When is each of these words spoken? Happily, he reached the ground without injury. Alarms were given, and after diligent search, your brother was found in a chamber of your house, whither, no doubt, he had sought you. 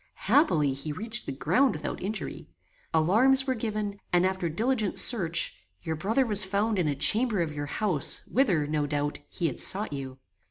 Happily, 0.25 0.73
he 0.73 0.91
reached 0.91 1.27
the 1.27 1.31
ground 1.31 1.75
without 1.75 2.01
injury. 2.01 2.49
Alarms 2.91 3.45
were 3.45 3.53
given, 3.53 3.99
and 4.11 4.25
after 4.25 4.49
diligent 4.49 4.97
search, 4.97 5.53
your 5.83 5.95
brother 5.95 6.25
was 6.25 6.43
found 6.43 6.79
in 6.79 6.87
a 6.87 6.95
chamber 6.95 7.39
of 7.39 7.53
your 7.53 7.67
house, 7.67 8.23
whither, 8.25 8.65
no 8.65 8.87
doubt, 8.87 9.19
he 9.29 9.45
had 9.45 9.59
sought 9.59 9.93
you. 9.93 10.17